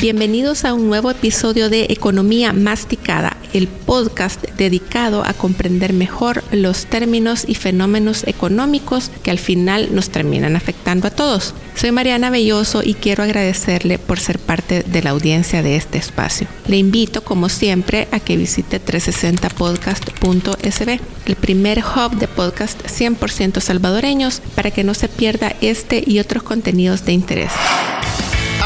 [0.00, 6.86] Bienvenidos a un nuevo episodio de Economía Masticada, el podcast dedicado a comprender mejor los
[6.86, 11.52] términos y fenómenos económicos que al final nos terminan afectando a todos.
[11.74, 16.46] Soy Mariana Belloso y quiero agradecerle por ser parte de la audiencia de este espacio.
[16.68, 24.42] Le invito, como siempre, a que visite 360podcast.sb, el primer hub de podcast 100% salvadoreños,
[24.54, 27.50] para que no se pierda este y otros contenidos de interés.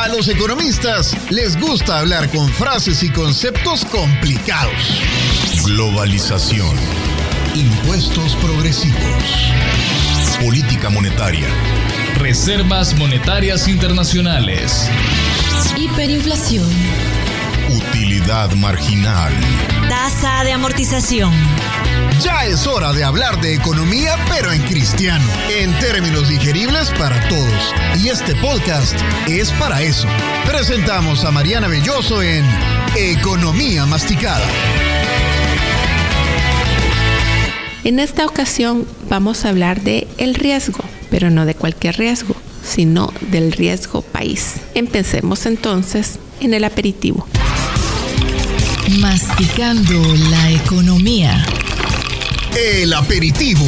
[0.00, 5.02] A los economistas les gusta hablar con frases y conceptos complicados.
[5.66, 6.74] Globalización.
[7.54, 9.52] Impuestos progresivos.
[10.42, 11.46] Política monetaria.
[12.16, 14.88] Reservas monetarias internacionales.
[15.76, 16.70] Hiperinflación.
[17.68, 19.34] Utilidad marginal.
[19.90, 21.34] Tasa de amortización.
[22.22, 27.74] Ya es hora de hablar de economía, pero en cristiano, en términos digeribles para todos.
[27.98, 28.94] Y este podcast
[29.26, 30.06] es para eso.
[30.44, 32.44] Presentamos a Mariana Belloso en
[32.94, 34.46] Economía Masticada.
[37.84, 43.14] En esta ocasión vamos a hablar de el riesgo, pero no de cualquier riesgo, sino
[43.30, 44.56] del riesgo país.
[44.74, 47.26] Empecemos entonces en el aperitivo.
[49.00, 51.46] Masticando la economía.
[52.56, 53.64] El aperitivo.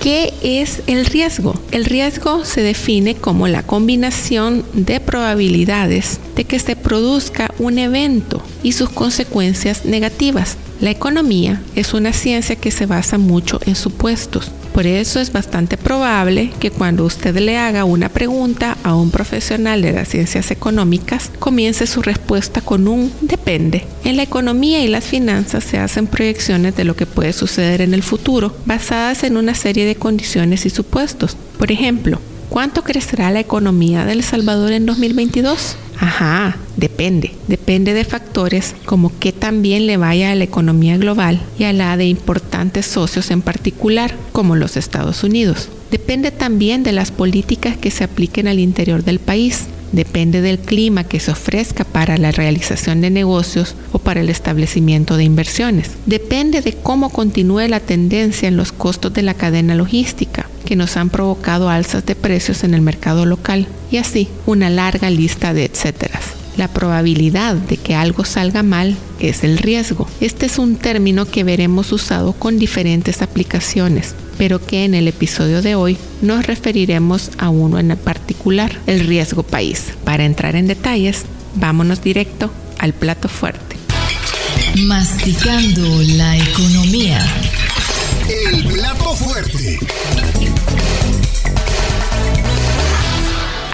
[0.00, 1.60] ¿Qué es el riesgo?
[1.72, 8.40] El riesgo se define como la combinación de probabilidades de que se produzca un evento
[8.62, 10.56] y sus consecuencias negativas.
[10.80, 14.50] La economía es una ciencia que se basa mucho en supuestos.
[14.74, 19.80] Por eso es bastante probable que cuando usted le haga una pregunta a un profesional
[19.80, 23.86] de las ciencias económicas, comience su respuesta con un depende.
[24.04, 27.94] En la economía y las finanzas se hacen proyecciones de lo que puede suceder en
[27.94, 31.38] el futuro, basadas en una serie de condiciones y supuestos.
[31.58, 32.20] Por ejemplo,
[32.50, 35.78] ¿cuánto crecerá la economía de El Salvador en 2022?
[35.98, 37.32] Ajá, depende.
[37.48, 41.72] Depende de factores como qué tan bien le vaya a la economía global y a
[41.72, 45.68] la de importantes socios en particular, como los Estados Unidos.
[45.90, 49.66] Depende también de las políticas que se apliquen al interior del país.
[49.92, 55.16] Depende del clima que se ofrezca para la realización de negocios o para el establecimiento
[55.16, 55.92] de inversiones.
[56.06, 60.98] Depende de cómo continúe la tendencia en los costos de la cadena logística que nos
[60.98, 65.64] han provocado alzas de precios en el mercado local y así una larga lista de
[65.64, 66.34] etcéteras.
[66.58, 70.08] La probabilidad de que algo salga mal es el riesgo.
[70.20, 75.62] Este es un término que veremos usado con diferentes aplicaciones, pero que en el episodio
[75.62, 79.92] de hoy nos referiremos a uno en particular, el riesgo país.
[80.04, 83.76] Para entrar en detalles, vámonos directo al plato fuerte.
[84.76, 87.24] Masticando la economía.
[88.28, 89.78] El plato fuerte.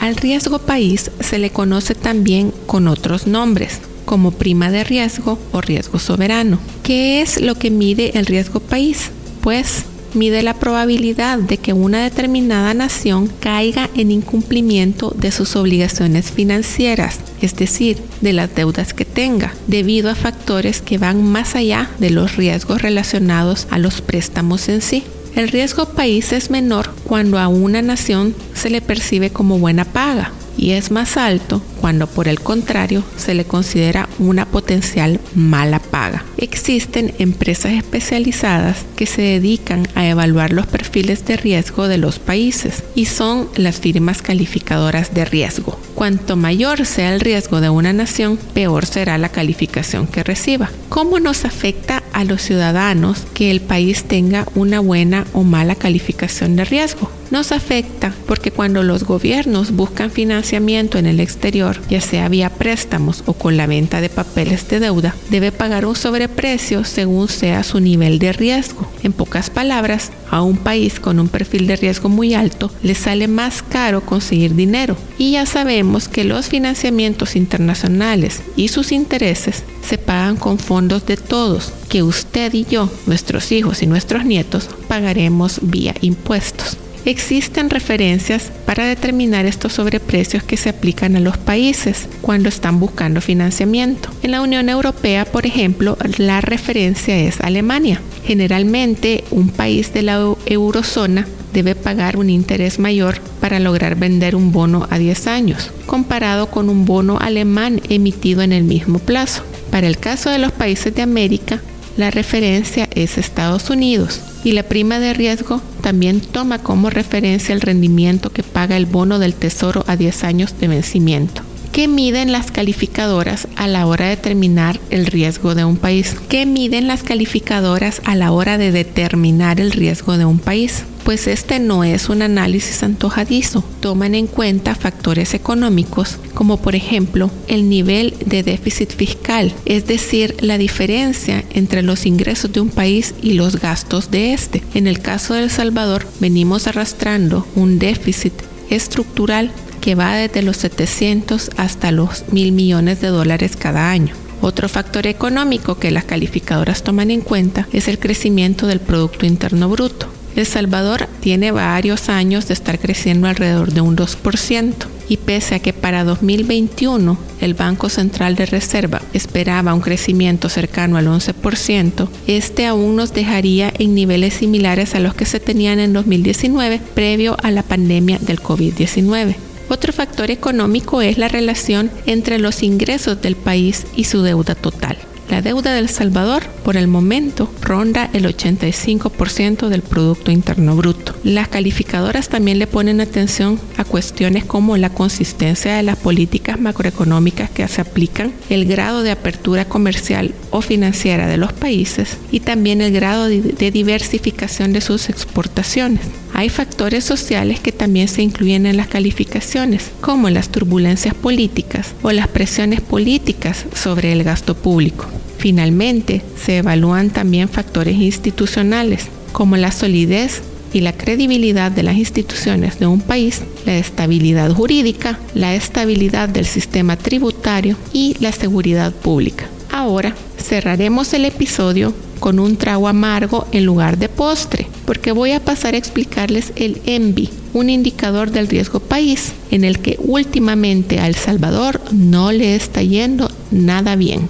[0.00, 5.60] Al riesgo país se le conoce también con otros nombres, como prima de riesgo o
[5.62, 6.58] riesgo soberano.
[6.82, 9.10] ¿Qué es lo que mide el riesgo país?
[9.40, 16.30] Pues mide la probabilidad de que una determinada nación caiga en incumplimiento de sus obligaciones
[16.30, 21.90] financieras, es decir, de las deudas que tenga, debido a factores que van más allá
[21.98, 25.04] de los riesgos relacionados a los préstamos en sí.
[25.34, 30.32] El riesgo país es menor cuando a una nación se le percibe como buena paga
[30.56, 36.24] y es más alto cuando por el contrario se le considera una potencial mala paga.
[36.36, 42.82] Existen empresas especializadas que se dedican a evaluar los perfiles de riesgo de los países
[42.94, 45.78] y son las firmas calificadoras de riesgo.
[45.94, 50.70] Cuanto mayor sea el riesgo de una nación, peor será la calificación que reciba.
[50.88, 56.56] ¿Cómo nos afecta a los ciudadanos que el país tenga una buena o mala calificación
[56.56, 57.10] de riesgo?
[57.32, 63.22] Nos afecta porque cuando los gobiernos buscan financiamiento en el exterior, ya sea vía préstamos
[63.24, 67.80] o con la venta de papeles de deuda, debe pagar un sobreprecio según sea su
[67.80, 68.86] nivel de riesgo.
[69.02, 73.28] En pocas palabras, a un país con un perfil de riesgo muy alto le sale
[73.28, 74.98] más caro conseguir dinero.
[75.16, 81.16] Y ya sabemos que los financiamientos internacionales y sus intereses se pagan con fondos de
[81.16, 86.76] todos, que usted y yo, nuestros hijos y nuestros nietos, pagaremos vía impuestos.
[87.04, 93.20] Existen referencias para determinar estos sobreprecios que se aplican a los países cuando están buscando
[93.20, 94.08] financiamiento.
[94.22, 98.00] En la Unión Europea, por ejemplo, la referencia es Alemania.
[98.24, 104.52] Generalmente, un país de la eurozona debe pagar un interés mayor para lograr vender un
[104.52, 109.42] bono a 10 años, comparado con un bono alemán emitido en el mismo plazo.
[109.72, 111.60] Para el caso de los países de América,
[111.96, 117.60] la referencia es Estados Unidos y la prima de riesgo también toma como referencia el
[117.60, 121.42] rendimiento que paga el bono del Tesoro a 10 años de vencimiento.
[121.72, 126.16] ¿Qué miden las calificadoras a la hora de determinar el riesgo de un país?
[126.28, 130.84] ¿Qué miden las calificadoras a la hora de determinar el riesgo de un país?
[131.04, 133.64] Pues este no es un análisis antojadizo.
[133.80, 140.36] Toman en cuenta factores económicos como por ejemplo el nivel de déficit fiscal, es decir,
[140.40, 144.62] la diferencia entre los ingresos de un país y los gastos de este.
[144.74, 148.32] En el caso de El Salvador venimos arrastrando un déficit
[148.70, 149.50] estructural
[149.80, 154.14] que va desde los 700 hasta los mil millones de dólares cada año.
[154.40, 159.68] Otro factor económico que las calificadoras toman en cuenta es el crecimiento del Producto Interno
[159.68, 160.11] Bruto.
[160.34, 164.74] El Salvador tiene varios años de estar creciendo alrededor de un 2%
[165.08, 170.96] y pese a que para 2021 el Banco Central de Reserva esperaba un crecimiento cercano
[170.96, 175.92] al 11%, este aún nos dejaría en niveles similares a los que se tenían en
[175.92, 179.34] 2019 previo a la pandemia del COVID-19.
[179.68, 184.96] Otro factor económico es la relación entre los ingresos del país y su deuda total.
[185.32, 191.14] La deuda del Salvador por el momento ronda el 85% del Producto Interno Bruto.
[191.24, 197.48] Las calificadoras también le ponen atención a cuestiones como la consistencia de las políticas macroeconómicas
[197.48, 202.82] que se aplican, el grado de apertura comercial o financiera de los países y también
[202.82, 206.02] el grado de diversificación de sus exportaciones.
[206.34, 212.12] Hay factores sociales que también se incluyen en las calificaciones, como las turbulencias políticas o
[212.12, 215.06] las presiones políticas sobre el gasto público.
[215.42, 220.40] Finalmente, se evalúan también factores institucionales, como la solidez
[220.72, 226.46] y la credibilidad de las instituciones de un país, la estabilidad jurídica, la estabilidad del
[226.46, 229.48] sistema tributario y la seguridad pública.
[229.72, 235.44] Ahora cerraremos el episodio con un trago amargo en lugar de postre, porque voy a
[235.44, 241.08] pasar a explicarles el ENVI, un indicador del riesgo país, en el que últimamente a
[241.08, 244.28] El Salvador no le está yendo nada bien.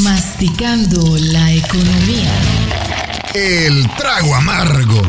[0.00, 2.32] Masticando la economía.
[3.34, 5.02] El trago amargo.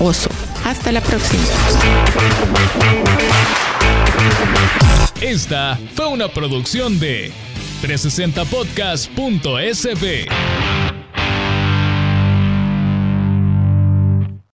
[0.00, 0.30] oso.
[0.64, 1.44] Hasta la próxima.
[5.20, 7.30] Esta fue una producción de
[7.82, 10.81] 360podcast.sb.